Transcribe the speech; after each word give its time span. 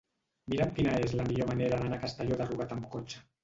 Mira'm 0.53 0.71
quina 0.79 0.95
és 1.03 1.13
la 1.21 1.27
millor 1.29 1.51
manera 1.51 1.79
d'anar 1.85 2.03
a 2.03 2.03
Castelló 2.09 2.43
de 2.43 2.51
Rugat 2.51 2.77
amb 2.81 2.93
cotxe. 2.99 3.27